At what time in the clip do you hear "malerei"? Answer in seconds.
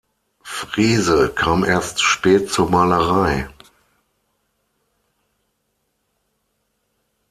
2.71-3.47